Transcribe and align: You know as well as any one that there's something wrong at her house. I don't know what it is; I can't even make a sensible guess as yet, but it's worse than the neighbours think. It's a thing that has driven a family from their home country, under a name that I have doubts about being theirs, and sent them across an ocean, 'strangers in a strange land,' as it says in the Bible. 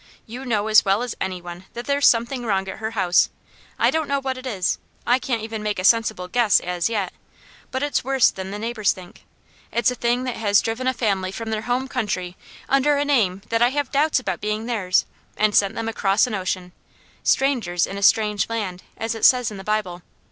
You 0.25 0.45
know 0.45 0.65
as 0.67 0.83
well 0.83 1.03
as 1.03 1.15
any 1.21 1.43
one 1.43 1.65
that 1.75 1.85
there's 1.85 2.07
something 2.07 2.43
wrong 2.43 2.67
at 2.67 2.79
her 2.79 2.89
house. 2.97 3.29
I 3.77 3.91
don't 3.91 4.07
know 4.07 4.19
what 4.19 4.35
it 4.35 4.47
is; 4.47 4.79
I 5.05 5.19
can't 5.19 5.43
even 5.43 5.61
make 5.61 5.77
a 5.77 5.83
sensible 5.83 6.27
guess 6.27 6.59
as 6.59 6.89
yet, 6.89 7.13
but 7.69 7.83
it's 7.83 8.03
worse 8.03 8.31
than 8.31 8.49
the 8.49 8.57
neighbours 8.57 8.93
think. 8.93 9.25
It's 9.71 9.91
a 9.91 9.93
thing 9.95 10.23
that 10.23 10.37
has 10.37 10.59
driven 10.59 10.87
a 10.87 10.93
family 10.95 11.31
from 11.31 11.51
their 11.51 11.61
home 11.69 11.87
country, 11.87 12.35
under 12.67 12.97
a 12.97 13.05
name 13.05 13.43
that 13.49 13.61
I 13.61 13.69
have 13.69 13.91
doubts 13.91 14.19
about 14.19 14.41
being 14.41 14.65
theirs, 14.65 15.05
and 15.37 15.53
sent 15.53 15.75
them 15.75 15.87
across 15.87 16.25
an 16.25 16.33
ocean, 16.33 16.71
'strangers 17.21 17.85
in 17.85 17.95
a 17.95 18.01
strange 18.01 18.49
land,' 18.49 18.81
as 18.97 19.13
it 19.13 19.23
says 19.23 19.51
in 19.51 19.57
the 19.57 19.63
Bible. 19.63 20.01